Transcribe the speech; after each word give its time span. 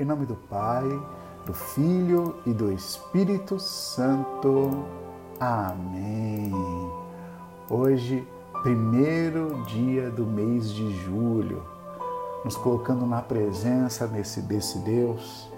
Em 0.00 0.06
nome 0.06 0.24
do 0.24 0.34
Pai, 0.34 0.88
do 1.44 1.52
Filho 1.52 2.36
e 2.46 2.52
do 2.54 2.72
Espírito 2.72 3.60
Santo. 3.60 4.86
Amém. 5.38 6.50
Hoje, 7.68 8.26
primeiro 8.62 9.62
dia 9.64 10.10
do 10.10 10.24
mês 10.24 10.72
de 10.72 10.90
julho, 11.04 11.62
nos 12.42 12.56
colocando 12.56 13.04
na 13.04 13.20
presença 13.20 14.08
desse, 14.08 14.40
desse 14.40 14.78
Deus, 14.78 15.52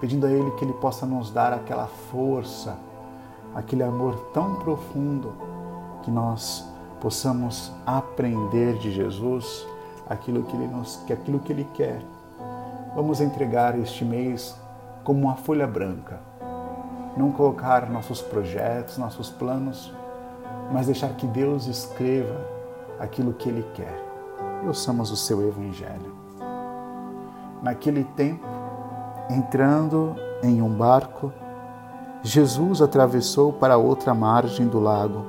pedindo 0.00 0.26
a 0.26 0.30
Ele 0.30 0.50
que 0.52 0.64
Ele 0.64 0.72
possa 0.72 1.04
nos 1.04 1.30
dar 1.30 1.52
aquela 1.52 1.86
força, 2.10 2.78
aquele 3.54 3.82
amor 3.82 4.16
tão 4.32 4.54
profundo, 4.56 5.34
que 6.02 6.10
nós 6.10 6.66
possamos 7.02 7.70
aprender 7.84 8.78
de 8.78 8.90
Jesus 8.90 9.66
aquilo 10.08 10.42
que 10.44 10.56
Ele, 10.56 10.68
nos, 10.68 11.04
aquilo 11.10 11.38
que 11.38 11.52
Ele 11.52 11.68
quer. 11.74 12.02
Vamos 12.94 13.20
entregar 13.20 13.76
este 13.76 14.04
mês 14.04 14.54
como 15.02 15.26
uma 15.26 15.34
folha 15.34 15.66
branca. 15.66 16.20
Não 17.16 17.32
colocar 17.32 17.90
nossos 17.90 18.22
projetos, 18.22 18.98
nossos 18.98 19.30
planos, 19.30 19.92
mas 20.72 20.86
deixar 20.86 21.10
que 21.10 21.26
Deus 21.26 21.66
escreva 21.66 22.40
aquilo 23.00 23.32
que 23.32 23.48
Ele 23.48 23.66
quer. 23.74 24.00
E 24.62 24.68
ouçamos 24.68 25.10
o 25.10 25.16
seu 25.16 25.46
Evangelho. 25.46 26.14
Naquele 27.60 28.04
tempo, 28.04 28.46
entrando 29.28 30.14
em 30.40 30.62
um 30.62 30.72
barco, 30.72 31.32
Jesus 32.22 32.80
atravessou 32.80 33.52
para 33.52 33.76
outra 33.76 34.14
margem 34.14 34.68
do 34.68 34.78
lago 34.78 35.24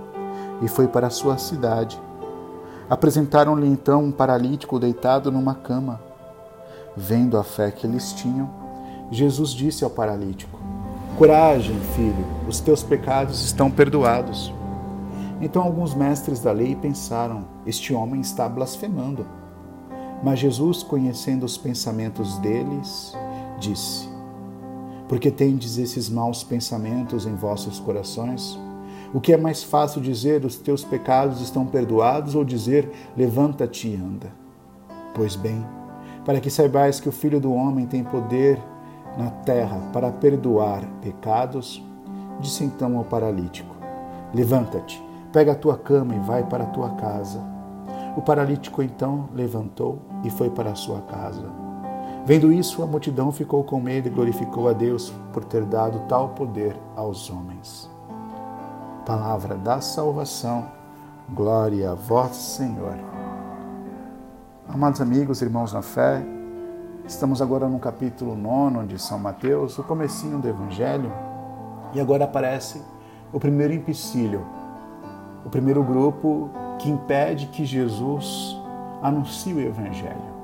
e 0.61 0.67
foi 0.67 0.88
para 0.88 1.09
sua 1.09 1.39
cidade. 1.39 2.00
Apresentaram-lhe 2.88 3.67
então 3.67 4.03
um 4.03 4.11
paralítico 4.11 4.80
deitado 4.80 5.31
numa 5.31 5.55
cama. 5.55 6.00
Vendo 6.98 7.38
a 7.38 7.44
fé 7.44 7.72
que 7.72 7.85
eles 7.85 8.13
tinham, 8.13 8.49
Jesus 9.12 9.52
disse 9.52 9.84
ao 9.84 9.90
paralítico: 9.90 10.59
Coragem, 11.17 11.80
filho, 11.95 12.25
os 12.47 12.59
teus 12.59 12.83
pecados 12.83 13.44
estão 13.44 13.69
perdoados. 13.69 14.53
Então 15.42 15.61
alguns 15.61 15.94
mestres 15.94 16.39
da 16.39 16.52
lei 16.52 16.75
pensaram: 16.75 17.45
Este 17.66 17.94
homem 17.94 18.22
está 18.22 18.47
blasfemando. 18.47 19.25
Mas 20.23 20.39
Jesus, 20.39 20.84
conhecendo 20.84 21.45
os 21.45 21.58
pensamentos 21.58 22.38
deles, 22.39 23.14
disse: 23.59 24.08
Porque 25.09 25.30
tendes 25.30 25.78
esses 25.78 26.09
maus 26.09 26.44
pensamentos 26.44 27.25
em 27.25 27.36
vossos 27.36 27.80
corações? 27.80 28.58
O 29.14 29.19
que 29.22 29.34
é 29.34 29.38
mais 29.38 29.64
fácil 29.64 30.02
dizer: 30.02 30.45
Os 30.45 30.56
teus 30.56 30.84
pecados 30.84 31.41
estão 31.41 31.66
perdoados, 31.66 32.36
ou 32.36 32.44
dizer: 32.44 32.89
Levanta-te 33.17 33.89
e 33.89 33.95
anda? 33.95 34.31
Pois 35.14 35.36
bem, 35.36 35.64
para 36.26 36.42
que 36.42 36.50
saibais 36.50 37.00
que 37.00 37.08
o 37.08 37.12
Filho 37.12 37.40
do 37.40 37.54
Homem 37.54 37.86
tem 37.86 38.04
poder 38.04 38.59
na 39.16 39.30
terra 39.30 39.80
para 39.94 40.12
perdoar 40.12 40.84
pecados, 41.02 41.81
disse 42.40 42.64
então 42.64 42.98
ao 42.98 43.06
paralítico: 43.06 43.76
Levanta-te, 44.34 45.02
pega 45.31 45.52
a 45.52 45.56
tua 45.56 45.78
cama 45.78 46.16
e 46.16 46.20
vai 46.20 46.44
para 46.44 46.64
a 46.64 46.68
tua 46.68 46.90
casa. 46.92 47.40
O 48.18 48.22
paralítico 48.22 48.81
então 48.81 49.30
levantou 49.34 50.00
e 50.23 50.30
foi 50.30 50.50
para 50.50 50.72
a 50.72 50.76
sua 50.76 51.02
casa. 51.02 51.46
Vendo 52.26 52.52
isso, 52.52 52.81
a 52.81 52.88
multidão 52.88 53.31
ficou 53.31 53.64
com 53.64 53.80
medo 53.80 54.08
e 54.08 54.12
glorificou 54.12 54.68
a 54.68 54.73
Deus 54.73 55.14
por 55.31 55.44
ter 55.46 55.64
dado 55.64 56.00
tal 56.08 56.30
poder 56.30 56.76
aos 56.96 57.30
homens. 57.30 57.90
Palavra 59.06 59.56
da 59.56 59.80
salvação, 59.80 60.66
glória 61.30 61.92
a 61.92 61.94
vós, 61.94 62.36
Senhor. 62.36 63.14
Amados 64.67 64.99
amigos, 64.99 65.44
irmãos 65.44 65.73
na 65.73 65.83
fé, 65.83 66.25
estamos 67.05 67.39
agora 67.39 67.69
no 67.69 67.77
capítulo 67.77 68.35
9 68.35 68.88
de 68.88 68.99
São 68.99 69.19
Mateus, 69.19 69.77
o 69.77 69.83
comecinho 69.83 70.39
do 70.39 70.47
Evangelho, 70.49 71.13
e 71.94 71.99
agora 71.99 72.25
aparece 72.25 72.81
o 73.31 73.39
primeiro 73.39 73.73
empecilho, 73.73 74.44
o 75.45 75.50
primeiro 75.50 75.84
grupo 75.84 76.50
que 76.79 76.90
impede 76.90 77.45
que 77.45 77.63
Jesus 77.63 78.57
anuncie 79.03 79.53
o 79.53 79.62
Evangelho. 79.62 80.35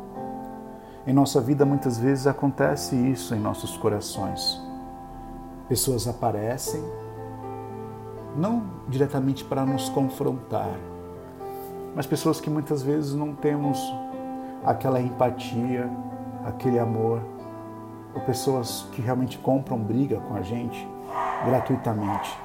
Em 1.06 1.14
nossa 1.14 1.42
vida, 1.42 1.66
muitas 1.66 1.98
vezes 1.98 2.28
acontece 2.28 2.96
isso 2.96 3.34
em 3.34 3.40
nossos 3.40 3.76
corações. 3.76 4.62
Pessoas 5.68 6.08
aparecem, 6.08 6.84
não 8.38 8.64
diretamente 8.88 9.44
para 9.44 9.66
nos 9.66 9.90
confrontar, 9.90 10.78
mas 11.96 12.06
pessoas 12.06 12.40
que 12.40 12.52
muitas 12.52 12.84
vezes 12.84 13.16
não 13.16 13.34
temos 13.34 13.82
aquela 14.66 15.02
empatia, 15.02 15.90
aquele 16.46 16.80
amor, 16.80 17.22
ou 18.14 18.22
pessoas 18.22 18.86
que 18.92 19.02
realmente 19.02 19.38
compram 19.38 19.78
briga 19.78 20.20
com 20.20 20.36
a 20.36 20.42
gente 20.42 20.88
gratuitamente. 21.46 22.38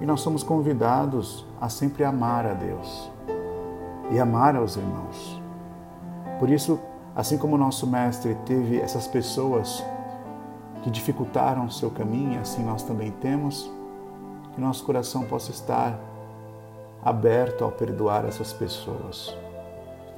E 0.00 0.06
nós 0.06 0.20
somos 0.20 0.42
convidados 0.42 1.46
a 1.60 1.68
sempre 1.68 2.04
amar 2.04 2.46
a 2.46 2.52
Deus 2.52 3.10
e 4.10 4.18
amar 4.18 4.56
aos 4.56 4.76
irmãos. 4.76 5.40
Por 6.38 6.50
isso, 6.50 6.78
assim 7.14 7.38
como 7.38 7.56
nosso 7.56 7.86
mestre 7.86 8.36
teve 8.44 8.78
essas 8.78 9.06
pessoas 9.06 9.84
que 10.82 10.90
dificultaram 10.90 11.64
o 11.64 11.70
seu 11.70 11.90
caminho, 11.90 12.40
assim 12.40 12.62
nós 12.62 12.82
também 12.82 13.10
temos, 13.12 13.70
que 14.52 14.60
nosso 14.60 14.84
coração 14.84 15.24
possa 15.24 15.50
estar 15.50 15.98
aberto 17.02 17.64
ao 17.64 17.70
perdoar 17.70 18.24
essas 18.26 18.52
pessoas 18.52 19.34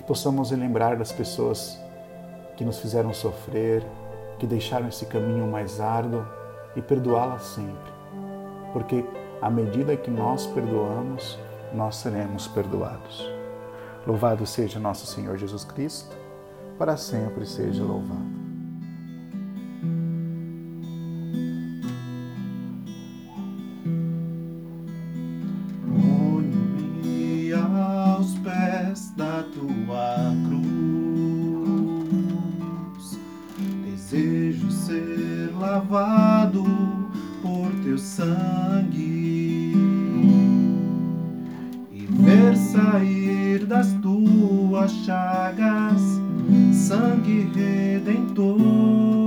possamos 0.07 0.51
lembrar 0.51 0.97
das 0.97 1.13
pessoas 1.13 1.79
que 2.57 2.65
nos 2.65 2.79
fizeram 2.79 3.13
sofrer, 3.13 3.83
que 4.39 4.47
deixaram 4.47 4.89
esse 4.89 5.07
caminho 5.07 5.47
mais 5.47 5.81
árduo 5.81 6.25
e 6.75 6.83
perdoá-las 6.83 7.43
sempre. 7.43 7.93
Porque 8.73 9.05
à 9.41 9.51
medida 9.51 9.97
que 9.97 10.11
nós 10.11 10.47
perdoamos, 10.47 11.39
nós 11.75 11.97
seremos 11.97 12.47
perdoados. 12.49 13.29
Louvado 14.07 14.47
seja 14.47 14.79
nosso 14.79 15.07
Senhor 15.07 15.37
Jesus 15.37 15.65
Cristo, 15.65 16.17
para 16.79 16.97
sempre 16.97 17.45
seja 17.45 17.83
louvado. 17.83 18.36
Sair 42.77 43.67
das 43.67 43.89
tuas 44.03 44.93
chagas 45.05 46.03
sangue 46.73 47.51
redentor. 47.55 49.26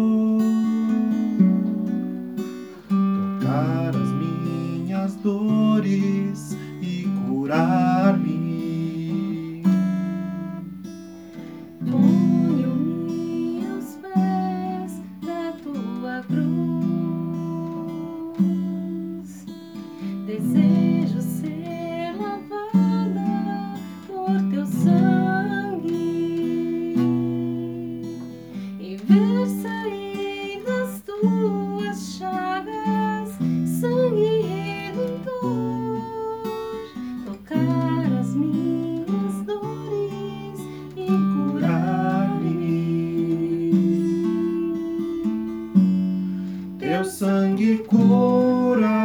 Tem 48.30 48.99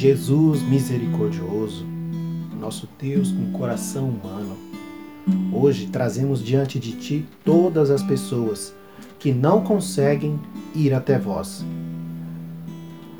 Jesus 0.00 0.62
misericordioso, 0.62 1.84
nosso 2.58 2.88
Deus 2.98 3.30
com 3.32 3.52
coração 3.52 4.08
humano, 4.08 4.56
hoje 5.52 5.88
trazemos 5.88 6.42
diante 6.42 6.78
de 6.78 6.92
Ti 6.92 7.26
todas 7.44 7.90
as 7.90 8.02
pessoas 8.02 8.74
que 9.18 9.30
não 9.30 9.60
conseguem 9.62 10.40
ir 10.74 10.94
até 10.94 11.18
vós, 11.18 11.62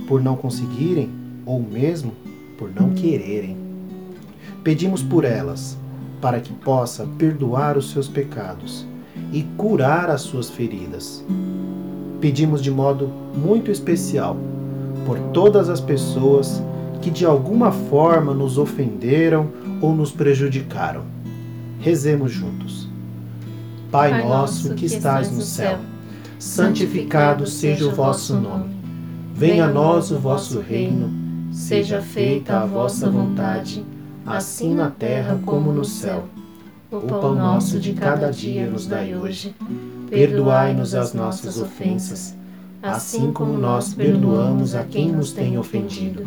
por 0.09 0.23
não 0.23 0.37
conseguirem 0.37 1.11
ou 1.45 1.63
mesmo 1.63 2.15
por 2.57 2.75
não 2.75 2.95
quererem. 2.95 3.59
Pedimos 4.65 5.03
por 5.03 5.27
elas, 5.27 5.77
para 6.19 6.41
que 6.41 6.55
possa 6.55 7.07
perdoar 7.19 7.77
os 7.77 7.91
seus 7.91 8.09
pecados 8.09 8.87
e 9.35 9.43
curar 9.59 10.09
as 10.09 10.23
suas 10.23 10.49
feridas. 10.49 11.23
Pedimos 12.23 12.63
de 12.63 12.71
modo 12.71 13.07
muito 13.37 13.71
especial 13.71 14.35
por 15.05 15.19
todas 15.35 15.69
as 15.69 15.79
pessoas 15.81 16.63
que 17.01 17.11
de 17.11 17.25
alguma 17.25 17.73
forma 17.73 18.35
nos 18.35 18.59
ofenderam 18.59 19.49
ou 19.81 19.95
nos 19.95 20.13
prejudicaram. 20.13 21.03
Rezemos 21.81 22.31
juntos. 22.31 22.89
Pai 23.91 24.23
nosso 24.23 24.75
que 24.75 24.87
estás 24.87 25.31
no 25.33 25.41
céu, 25.41 25.79
santificado 26.39 27.47
seja 27.47 27.87
o 27.87 27.95
vosso 27.95 28.37
nome. 28.37 28.77
Venha 29.35 29.65
a 29.65 29.69
nós 29.69 30.11
o 30.11 30.19
vosso 30.19 30.61
reino, 30.61 31.11
seja 31.53 32.01
feita 32.01 32.61
a 32.61 32.67
vossa 32.67 33.11
vontade, 33.11 33.85
assim 34.25 34.75
na 34.75 34.91
terra 34.91 35.41
como 35.45 35.73
no 35.73 35.85
céu. 35.85 36.25
O 36.91 37.01
pão 37.01 37.35
nosso 37.35 37.81
de 37.81 37.95
cada 37.95 38.31
dia 38.31 38.69
nos 38.69 38.87
dai 38.87 39.17
hoje. 39.17 39.55
Perdoai-nos 40.09 40.95
as 40.95 41.15
nossas 41.15 41.61
ofensas 41.61 42.37
assim 42.83 43.33
como 43.33 43.59
nós 43.59 43.93
perdoamos 43.93 44.75
a 44.75 44.85
quem 44.85 45.13
nos 45.13 45.33
tem 45.33 45.59
ofendido. 45.59 46.27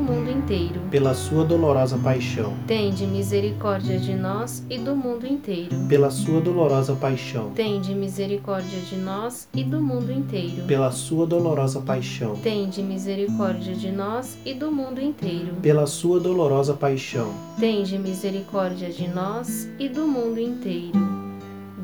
mundo 0.00 0.30
inteiro. 0.30 0.80
Pela 0.90 1.14
sua 1.14 1.44
dolorosa 1.44 1.98
paixão. 1.98 2.52
Tende 2.66 3.06
misericórdia 3.06 3.98
de 3.98 4.14
nós 4.14 4.64
e 4.68 4.78
do 4.78 4.94
mundo 4.94 5.26
inteiro. 5.26 5.74
Pela 5.88 6.10
sua 6.10 6.40
dolorosa 6.40 6.94
paixão. 6.94 7.50
Tende 7.50 7.94
misericórdia 7.94 8.80
de 8.80 8.96
nós 8.96 9.48
e 9.54 9.64
do 9.64 9.80
mundo 9.80 10.12
inteiro. 10.12 10.64
Pela 10.66 10.90
sua 10.90 11.26
dolorosa 11.26 11.80
paixão. 11.80 12.36
Tende 12.36 12.82
misericórdia 12.82 13.74
de 13.74 13.90
nós 13.90 14.36
e 14.44 14.54
do 14.54 14.70
mundo 14.70 15.00
inteiro. 15.00 15.54
Pela 15.62 15.86
sua 15.86 16.20
dolorosa 16.20 16.74
paixão 16.74 17.32
tende 17.58 17.98
misericórdia 17.98 18.90
de 18.90 19.08
nós 19.08 19.68
e 19.78 19.88
do 19.88 20.06
mundo 20.06 20.40
inteiro. 20.40 20.92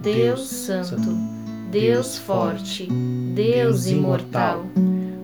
Deus 0.02 0.48
Santo, 0.48 1.10
Deus 1.70 2.18
Forte, 2.18 2.88
Deus 3.34 3.86
Imortal, 3.86 4.64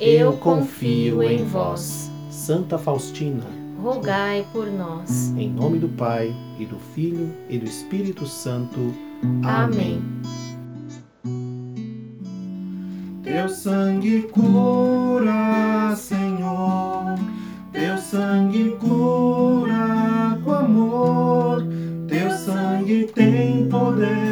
eu 0.00 0.32
confio 0.34 1.22
em 1.22 1.44
vós. 1.44 2.10
Santa 2.30 2.76
Faustina, 2.78 3.44
rogai 3.82 4.46
por 4.52 4.66
nós. 4.66 5.32
Em 5.36 5.50
nome 5.50 5.78
do 5.78 5.88
Pai, 5.88 6.34
e 6.58 6.66
do 6.66 6.78
Filho, 6.94 7.32
e 7.48 7.58
do 7.58 7.64
Espírito 7.64 8.26
Santo. 8.26 8.94
Amém. 9.42 10.02
Teu 13.22 13.48
sangue 13.48 14.22
cura, 14.22 15.94
Senhor 15.96 17.14
teu 17.74 17.98
sangue 17.98 18.76
cura 18.78 20.38
com 20.44 20.52
amor, 20.52 21.66
teu 22.06 22.30
sangue 22.30 23.10
tem 23.12 23.68
poder 23.68 24.23